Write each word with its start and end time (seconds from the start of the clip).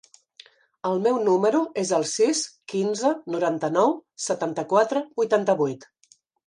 El 0.91 0.95
meu 1.07 1.19
número 1.27 1.59
es 1.83 1.91
el 1.99 2.07
sis, 2.13 2.41
quinze, 2.75 3.15
noranta-nou, 3.37 3.95
setanta-quatre, 4.31 5.09
vuitanta-vuit. 5.23 5.93